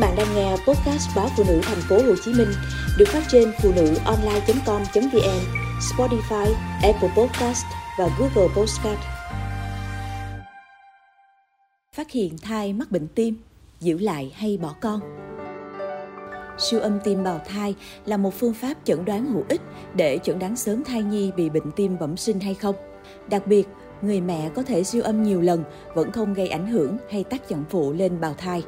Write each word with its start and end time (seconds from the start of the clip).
bạn 0.00 0.14
đang 0.16 0.34
nghe 0.34 0.50
podcast 0.50 1.16
báo 1.16 1.28
phụ 1.36 1.44
nữ 1.48 1.60
thành 1.62 1.80
phố 1.88 1.96
Hồ 1.96 2.14
Chí 2.24 2.32
Minh 2.32 2.48
được 2.98 3.08
phát 3.08 3.22
trên 3.28 3.52
phụ 3.62 3.72
nữ 3.76 3.94
online.com.vn, 4.04 5.40
Spotify, 5.80 6.52
Apple 6.82 7.10
Podcast 7.16 7.64
và 7.98 8.08
Google 8.18 8.54
Podcast. 8.56 8.98
Phát 11.96 12.10
hiện 12.10 12.38
thai 12.42 12.72
mắc 12.72 12.90
bệnh 12.90 13.08
tim, 13.08 13.36
giữ 13.80 13.98
lại 13.98 14.32
hay 14.36 14.58
bỏ 14.62 14.74
con? 14.80 15.00
Siêu 16.58 16.80
âm 16.80 17.00
tim 17.04 17.24
bào 17.24 17.40
thai 17.46 17.74
là 18.06 18.16
một 18.16 18.34
phương 18.34 18.54
pháp 18.54 18.74
chẩn 18.84 19.04
đoán 19.04 19.26
hữu 19.26 19.44
ích 19.48 19.60
để 19.94 20.18
chẩn 20.22 20.38
đoán 20.38 20.56
sớm 20.56 20.84
thai 20.84 21.02
nhi 21.02 21.32
bị 21.36 21.50
bệnh 21.50 21.70
tim 21.76 21.98
bẩm 21.98 22.16
sinh 22.16 22.40
hay 22.40 22.54
không. 22.54 22.76
Đặc 23.30 23.46
biệt, 23.46 23.68
người 24.02 24.20
mẹ 24.20 24.50
có 24.54 24.62
thể 24.62 24.84
siêu 24.84 25.02
âm 25.02 25.22
nhiều 25.22 25.40
lần 25.40 25.64
vẫn 25.94 26.12
không 26.12 26.34
gây 26.34 26.48
ảnh 26.48 26.66
hưởng 26.66 26.96
hay 27.10 27.24
tác 27.24 27.48
dụng 27.48 27.64
phụ 27.70 27.92
lên 27.92 28.20
bào 28.20 28.34
thai. 28.34 28.62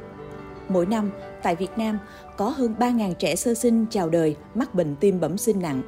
Mỗi 0.69 0.85
năm, 0.85 1.11
tại 1.43 1.55
Việt 1.55 1.77
Nam, 1.77 1.99
có 2.37 2.49
hơn 2.49 2.75
3.000 2.79 3.13
trẻ 3.13 3.35
sơ 3.35 3.53
sinh 3.53 3.85
chào 3.89 4.09
đời 4.09 4.35
mắc 4.55 4.75
bệnh 4.75 4.95
tim 4.95 5.19
bẩm 5.19 5.37
sinh 5.37 5.61
nặng. 5.61 5.81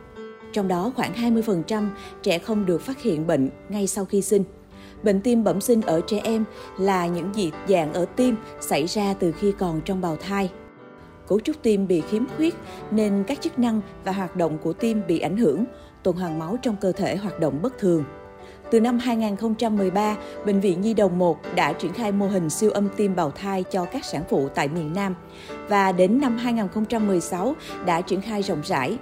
Trong 0.53 0.67
đó 0.67 0.91
khoảng 0.95 1.13
20% 1.13 1.89
trẻ 2.23 2.39
không 2.39 2.65
được 2.65 2.81
phát 2.81 3.01
hiện 3.01 3.27
bệnh 3.27 3.49
ngay 3.69 3.87
sau 3.87 4.05
khi 4.05 4.21
sinh. 4.21 4.43
Bệnh 5.03 5.21
tim 5.21 5.43
bẩm 5.43 5.61
sinh 5.61 5.81
ở 5.81 6.01
trẻ 6.07 6.21
em 6.23 6.43
là 6.79 7.07
những 7.07 7.33
dị 7.33 7.51
dạng 7.67 7.93
ở 7.93 8.05
tim 8.05 8.35
xảy 8.59 8.85
ra 8.85 9.13
từ 9.19 9.31
khi 9.31 9.53
còn 9.59 9.81
trong 9.85 10.01
bào 10.01 10.15
thai. 10.15 10.51
Cấu 11.27 11.39
trúc 11.39 11.55
tim 11.61 11.87
bị 11.87 12.01
khiếm 12.01 12.23
khuyết 12.37 12.55
nên 12.91 13.23
các 13.27 13.41
chức 13.41 13.59
năng 13.59 13.81
và 14.03 14.11
hoạt 14.11 14.35
động 14.35 14.57
của 14.63 14.73
tim 14.73 15.01
bị 15.07 15.19
ảnh 15.19 15.37
hưởng, 15.37 15.65
tuần 16.03 16.15
hoàn 16.15 16.39
máu 16.39 16.57
trong 16.61 16.75
cơ 16.81 16.91
thể 16.91 17.15
hoạt 17.15 17.39
động 17.39 17.59
bất 17.61 17.77
thường. 17.77 18.03
Từ 18.71 18.79
năm 18.79 18.99
2013, 18.99 20.15
Bệnh 20.45 20.59
viện 20.59 20.81
Nhi 20.81 20.93
Đồng 20.93 21.19
1 21.19 21.39
đã 21.55 21.73
triển 21.73 21.93
khai 21.93 22.11
mô 22.11 22.27
hình 22.27 22.49
siêu 22.49 22.71
âm 22.71 22.89
tim 22.97 23.15
bào 23.15 23.31
thai 23.31 23.63
cho 23.63 23.85
các 23.85 24.05
sản 24.05 24.23
phụ 24.29 24.49
tại 24.55 24.67
miền 24.67 24.93
Nam 24.93 25.15
và 25.69 25.91
đến 25.91 26.19
năm 26.21 26.37
2016 26.37 27.55
đã 27.85 28.01
triển 28.01 28.21
khai 28.21 28.41
rộng 28.41 28.61
rãi. 28.63 28.97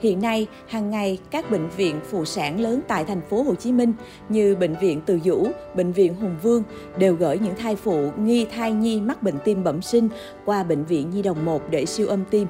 Hiện 0.00 0.20
nay, 0.20 0.46
hàng 0.68 0.90
ngày 0.90 1.18
các 1.30 1.50
bệnh 1.50 1.68
viện 1.76 2.00
phụ 2.10 2.24
sản 2.24 2.60
lớn 2.60 2.80
tại 2.88 3.04
thành 3.04 3.20
phố 3.30 3.42
Hồ 3.42 3.54
Chí 3.54 3.72
Minh 3.72 3.92
như 4.28 4.56
bệnh 4.56 4.74
viện 4.80 5.00
Từ 5.06 5.18
Dũ, 5.24 5.46
bệnh 5.74 5.92
viện 5.92 6.14
Hùng 6.14 6.36
Vương 6.42 6.62
đều 6.98 7.14
gửi 7.14 7.38
những 7.38 7.54
thai 7.56 7.76
phụ 7.76 8.10
nghi 8.18 8.46
thai 8.56 8.72
nhi 8.72 9.00
mắc 9.00 9.22
bệnh 9.22 9.38
tim 9.44 9.64
bẩm 9.64 9.82
sinh 9.82 10.08
qua 10.44 10.62
bệnh 10.62 10.84
viện 10.84 11.10
Nhi 11.10 11.22
Đồng 11.22 11.44
1 11.44 11.62
để 11.70 11.86
siêu 11.86 12.08
âm 12.08 12.24
tim. 12.30 12.46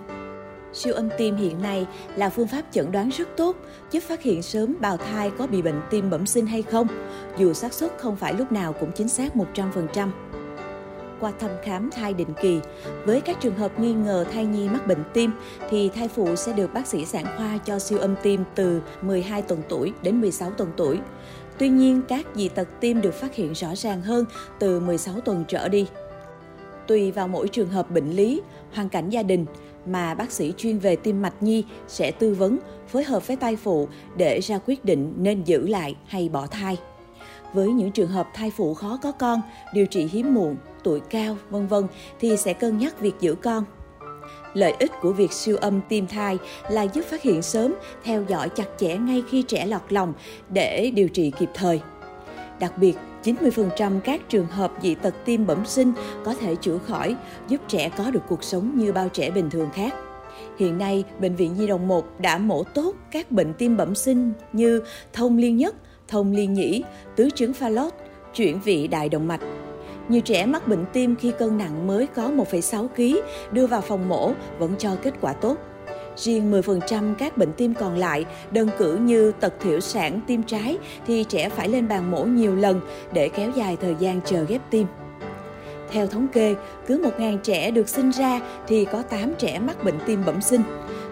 Siêu 0.75 0.95
âm 0.95 1.09
tim 1.19 1.37
hiện 1.37 1.63
nay 1.63 1.87
là 2.17 2.31
phương 2.31 2.47
pháp 2.47 2.63
chẩn 2.71 2.93
đoán 2.93 3.09
rất 3.09 3.29
tốt, 3.37 3.57
giúp 3.91 4.03
phát 4.03 4.23
hiện 4.23 4.43
sớm 4.43 4.75
bào 4.81 4.97
thai 4.97 5.31
có 5.39 5.47
bị 5.47 5.63
bệnh 5.63 5.81
tim 5.91 6.11
bẩm 6.11 6.27
sinh 6.27 6.47
hay 6.47 6.63
không, 6.63 6.87
dù 7.39 7.53
xác 7.53 7.73
suất 7.73 7.93
không 7.99 8.17
phải 8.17 8.35
lúc 8.35 8.53
nào 8.53 8.73
cũng 8.73 8.93
chính 8.93 9.09
xác 9.09 9.37
100%. 9.55 10.09
Qua 11.21 11.33
thăm 11.41 11.51
khám 11.63 11.91
thai 11.91 12.15
định 12.15 12.29
kỳ, 12.43 12.61
với 13.05 13.21
các 13.21 13.41
trường 13.41 13.55
hợp 13.55 13.81
nghi 13.81 13.93
ngờ 13.93 14.25
thai 14.33 14.47
nhi 14.47 14.69
mắc 14.69 14.87
bệnh 14.87 15.05
tim 15.13 15.31
thì 15.71 15.89
thai 15.89 16.09
phụ 16.09 16.37
sẽ 16.37 16.53
được 16.53 16.75
bác 16.75 16.87
sĩ 16.87 17.05
sản 17.05 17.25
khoa 17.37 17.59
cho 17.59 17.79
siêu 17.79 17.99
âm 17.99 18.15
tim 18.23 18.45
từ 18.55 18.81
12 19.03 19.43
tuần 19.43 19.63
tuổi 19.69 19.93
đến 20.03 20.21
16 20.21 20.51
tuần 20.51 20.73
tuổi. 20.77 21.01
Tuy 21.59 21.69
nhiên, 21.69 22.03
các 22.09 22.27
dị 22.35 22.49
tật 22.49 22.69
tim 22.81 23.01
được 23.01 23.15
phát 23.15 23.35
hiện 23.35 23.53
rõ 23.53 23.69
ràng 23.75 24.03
hơn 24.03 24.25
từ 24.59 24.81
16 24.81 25.21
tuần 25.21 25.45
trở 25.49 25.69
đi. 25.69 25.87
Tùy 26.87 27.11
vào 27.11 27.29
mỗi 27.29 27.49
trường 27.49 27.69
hợp 27.69 27.91
bệnh 27.91 28.11
lý, 28.11 28.43
hoàn 28.73 28.89
cảnh 28.89 29.11
gia 29.11 29.23
đình, 29.23 29.47
mà 29.87 30.15
bác 30.15 30.33
sĩ 30.33 30.53
chuyên 30.57 30.79
về 30.79 30.97
tim 30.97 31.23
mạch 31.23 31.43
nhi 31.43 31.65
sẽ 31.89 32.11
tư 32.11 32.35
vấn, 32.35 32.59
phối 32.89 33.05
hợp 33.05 33.27
với 33.27 33.37
thai 33.37 33.57
phụ 33.57 33.89
để 34.17 34.41
ra 34.41 34.59
quyết 34.67 34.85
định 34.85 35.13
nên 35.17 35.45
giữ 35.45 35.67
lại 35.67 35.95
hay 36.07 36.29
bỏ 36.29 36.47
thai. 36.47 36.77
Với 37.53 37.69
những 37.69 37.91
trường 37.91 38.09
hợp 38.09 38.29
thai 38.35 38.51
phụ 38.57 38.75
khó 38.75 38.99
có 39.03 39.13
con, 39.13 39.41
điều 39.75 39.87
trị 39.87 40.09
hiếm 40.13 40.35
muộn, 40.35 40.57
tuổi 40.83 41.01
cao, 41.01 41.37
vân 41.51 41.67
vân 41.67 41.85
thì 42.21 42.37
sẽ 42.37 42.53
cân 42.53 42.79
nhắc 42.79 43.01
việc 43.01 43.15
giữ 43.21 43.35
con. 43.35 43.65
Lợi 44.55 44.75
ích 44.79 44.93
của 45.01 45.13
việc 45.13 45.33
siêu 45.33 45.57
âm 45.57 45.81
tim 45.89 46.07
thai 46.07 46.39
là 46.71 46.83
giúp 46.83 47.05
phát 47.05 47.23
hiện 47.23 47.43
sớm, 47.43 47.75
theo 48.05 48.25
dõi 48.29 48.49
chặt 48.49 48.67
chẽ 48.79 48.97
ngay 48.97 49.23
khi 49.31 49.43
trẻ 49.43 49.67
lọt 49.67 49.93
lòng 49.93 50.13
để 50.49 50.91
điều 50.95 51.09
trị 51.09 51.33
kịp 51.39 51.49
thời. 51.55 51.81
Đặc 52.61 52.79
biệt, 52.79 52.97
90% 53.23 54.01
các 54.01 54.21
trường 54.29 54.47
hợp 54.47 54.73
dị 54.83 54.95
tật 54.95 55.15
tim 55.25 55.47
bẩm 55.47 55.67
sinh 55.67 55.93
có 56.25 56.35
thể 56.35 56.57
chữa 56.57 56.79
khỏi, 56.79 57.17
giúp 57.49 57.61
trẻ 57.69 57.91
có 57.99 58.11
được 58.11 58.23
cuộc 58.29 58.45
sống 58.45 58.73
như 58.77 58.93
bao 58.93 59.09
trẻ 59.09 59.31
bình 59.31 59.51
thường 59.51 59.69
khác. 59.75 59.95
Hiện 60.59 60.79
nay, 60.79 61.05
Bệnh 61.21 61.37
viện 61.37 61.55
Nhi 61.55 61.67
đồng 61.67 61.89
1 61.89 62.21
đã 62.21 62.39
mổ 62.39 62.63
tốt 62.65 62.95
các 63.11 63.31
bệnh 63.31 63.55
tim 63.55 63.77
bẩm 63.77 63.95
sinh 63.95 64.33
như 64.53 64.83
thông 65.13 65.37
liên 65.37 65.57
nhất, 65.57 65.75
thông 66.09 66.33
liên 66.33 66.55
nhĩ, 66.55 66.85
tứ 67.17 67.29
chứng 67.35 67.53
pha 67.53 67.69
lót, 67.69 67.93
chuyển 68.35 68.61
vị 68.61 68.89
đại 68.89 69.09
động 69.09 69.29
mạch. 69.29 69.41
Nhiều 70.09 70.21
trẻ 70.21 70.47
mắc 70.47 70.69
bệnh 70.69 70.85
tim 70.93 71.17
khi 71.17 71.33
cân 71.39 71.59
nặng 71.59 71.87
mới 71.87 72.07
có 72.07 72.23
1,6 72.23 72.89
kg 72.89 73.17
đưa 73.53 73.67
vào 73.67 73.81
phòng 73.81 74.09
mổ 74.09 74.33
vẫn 74.59 74.75
cho 74.79 74.97
kết 75.03 75.15
quả 75.21 75.33
tốt. 75.33 75.57
Riêng 76.17 76.53
10% 76.53 77.15
các 77.15 77.37
bệnh 77.37 77.53
tim 77.53 77.75
còn 77.75 77.97
lại, 77.97 78.25
đơn 78.51 78.69
cử 78.79 78.97
như 78.97 79.33
tật 79.33 79.55
thiểu 79.61 79.81
sản 79.81 80.21
tim 80.27 80.43
trái 80.43 80.79
thì 81.07 81.25
trẻ 81.25 81.49
phải 81.49 81.69
lên 81.69 81.89
bàn 81.89 82.11
mổ 82.11 82.25
nhiều 82.25 82.57
lần 82.57 82.81
để 83.13 83.29
kéo 83.29 83.51
dài 83.57 83.77
thời 83.81 83.97
gian 83.99 84.21
chờ 84.25 84.45
ghép 84.45 84.61
tim. 84.71 84.87
Theo 85.91 86.07
thống 86.07 86.29
kê, 86.29 86.55
cứ 86.87 87.03
1.000 87.19 87.39
trẻ 87.39 87.71
được 87.71 87.89
sinh 87.89 88.11
ra 88.11 88.41
thì 88.67 88.85
có 88.85 89.03
8 89.03 89.35
trẻ 89.39 89.59
mắc 89.59 89.85
bệnh 89.85 89.99
tim 90.07 90.23
bẩm 90.27 90.41
sinh. 90.41 90.63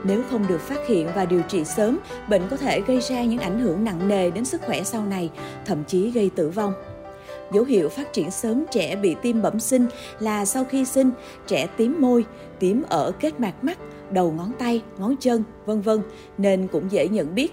Nếu 0.05 0.23
không 0.31 0.47
được 0.49 0.61
phát 0.61 0.87
hiện 0.89 1.09
và 1.15 1.25
điều 1.25 1.43
trị 1.49 1.65
sớm, 1.65 1.99
bệnh 2.29 2.43
có 2.51 2.57
thể 2.57 2.81
gây 2.81 3.01
ra 3.01 3.23
những 3.23 3.39
ảnh 3.39 3.61
hưởng 3.61 3.85
nặng 3.85 4.09
nề 4.09 4.31
đến 4.31 4.45
sức 4.45 4.63
khỏe 4.67 4.83
sau 4.83 5.07
này, 5.07 5.31
thậm 5.67 5.85
chí 5.85 6.11
gây 6.11 6.31
tử 6.37 6.49
vong. 6.49 6.73
Dấu 7.53 7.65
hiệu 7.65 7.89
phát 7.89 8.13
triển 8.13 8.31
sớm 8.31 8.65
trẻ 8.71 8.97
bị 8.97 9.17
tim 9.23 9.43
bẩm 9.43 9.61
sinh 9.61 9.87
là 10.19 10.45
sau 10.45 10.65
khi 10.65 10.85
sinh, 10.85 11.11
trẻ 11.47 11.67
tím 11.77 11.97
môi, 12.01 12.25
tím 12.59 12.83
ở 12.89 13.13
kết 13.21 13.41
mạc 13.41 13.65
mắt, 13.65 13.79
đầu 14.13 14.33
ngón 14.33 14.53
tay, 14.59 14.83
ngón 14.99 15.17
chân, 15.17 15.45
vân 15.67 15.81
vân 15.81 16.03
nên 16.39 16.69
cũng 16.73 16.93
dễ 16.93 17.09
nhận 17.09 17.35
biết. 17.35 17.53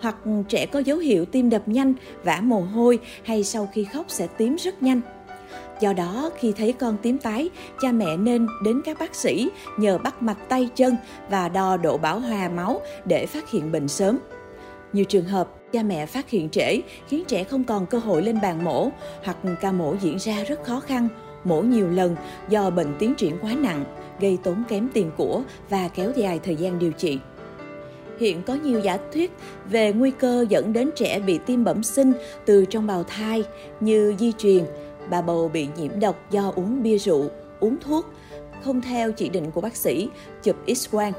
Hoặc 0.00 0.16
trẻ 0.48 0.66
có 0.66 0.78
dấu 0.78 0.98
hiệu 0.98 1.24
tim 1.24 1.50
đập 1.50 1.68
nhanh, 1.68 1.94
vã 2.24 2.40
mồ 2.42 2.60
hôi 2.60 2.98
hay 3.24 3.44
sau 3.44 3.68
khi 3.72 3.84
khóc 3.84 4.04
sẽ 4.08 4.26
tím 4.26 4.56
rất 4.56 4.82
nhanh. 4.82 5.00
Do 5.80 5.92
đó, 5.92 6.30
khi 6.38 6.52
thấy 6.52 6.72
con 6.72 6.96
tím 7.02 7.18
tái, 7.18 7.50
cha 7.80 7.92
mẹ 7.92 8.16
nên 8.16 8.46
đến 8.64 8.80
các 8.84 8.98
bác 8.98 9.14
sĩ 9.14 9.48
nhờ 9.78 9.98
bắt 9.98 10.22
mạch 10.22 10.48
tay 10.48 10.68
chân 10.74 10.96
và 11.30 11.48
đo 11.48 11.76
độ 11.76 11.98
bão 11.98 12.20
hòa 12.20 12.48
máu 12.48 12.80
để 13.04 13.26
phát 13.26 13.50
hiện 13.50 13.72
bệnh 13.72 13.88
sớm. 13.88 14.18
Nhiều 14.92 15.04
trường 15.04 15.24
hợp, 15.24 15.48
cha 15.72 15.82
mẹ 15.82 16.06
phát 16.06 16.30
hiện 16.30 16.48
trễ 16.50 16.80
khiến 17.08 17.24
trẻ 17.28 17.44
không 17.44 17.64
còn 17.64 17.86
cơ 17.86 17.98
hội 17.98 18.22
lên 18.22 18.38
bàn 18.42 18.64
mổ 18.64 18.90
hoặc 19.24 19.36
ca 19.60 19.72
mổ 19.72 19.94
diễn 20.00 20.18
ra 20.18 20.44
rất 20.44 20.64
khó 20.64 20.80
khăn, 20.80 21.08
mổ 21.44 21.62
nhiều 21.62 21.88
lần 21.88 22.16
do 22.48 22.70
bệnh 22.70 22.94
tiến 22.98 23.14
triển 23.14 23.38
quá 23.42 23.54
nặng, 23.58 23.84
gây 24.20 24.38
tốn 24.42 24.62
kém 24.68 24.88
tiền 24.92 25.10
của 25.16 25.42
và 25.70 25.88
kéo 25.88 26.12
dài 26.16 26.40
thời 26.44 26.56
gian 26.56 26.78
điều 26.78 26.92
trị. 26.92 27.18
Hiện 28.20 28.42
có 28.42 28.54
nhiều 28.54 28.80
giả 28.80 28.98
thuyết 29.12 29.32
về 29.70 29.92
nguy 29.92 30.10
cơ 30.10 30.46
dẫn 30.48 30.72
đến 30.72 30.90
trẻ 30.96 31.20
bị 31.20 31.38
tim 31.46 31.64
bẩm 31.64 31.82
sinh 31.82 32.12
từ 32.46 32.64
trong 32.64 32.86
bào 32.86 33.04
thai 33.04 33.44
như 33.80 34.14
di 34.18 34.32
truyền, 34.32 34.64
bà 35.10 35.22
bầu 35.22 35.48
bị 35.48 35.68
nhiễm 35.76 36.00
độc 36.00 36.30
do 36.30 36.52
uống 36.56 36.82
bia 36.82 36.98
rượu, 36.98 37.30
uống 37.60 37.76
thuốc, 37.80 38.06
không 38.64 38.82
theo 38.82 39.12
chỉ 39.12 39.28
định 39.28 39.50
của 39.50 39.60
bác 39.60 39.76
sĩ, 39.76 40.08
chụp 40.42 40.56
x-quang. 40.66 41.12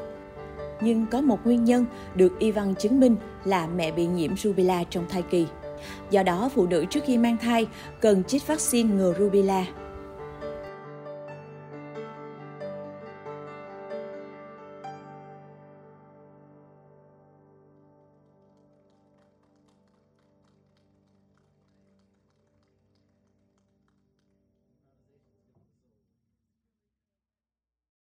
Nhưng 0.81 1.06
có 1.12 1.22
một 1.22 1.46
nguyên 1.46 1.64
nhân 1.64 1.86
được 2.16 2.40
y 2.40 2.52
văn 2.52 2.76
chứng 2.76 3.00
minh 3.00 3.16
là 3.46 3.68
mẹ 3.68 3.92
bị 3.92 4.06
nhiễm 4.06 4.38
rubella 4.38 4.84
trong 4.84 5.06
thai 5.10 5.22
kỳ. 5.22 5.46
Do 6.12 6.24
đó, 6.24 6.50
phụ 6.56 6.68
nữ 6.68 6.86
trước 6.90 7.00
khi 7.06 7.18
mang 7.18 7.38
thai 7.38 7.68
cần 8.02 8.24
chích 8.24 8.48
vaccine 8.48 8.96
ngừa 8.96 9.14
rubella. 9.20 9.66